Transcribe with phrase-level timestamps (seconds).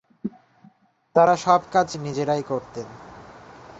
[1.15, 2.87] তারা সব কাজ নিজেরাই করতেন।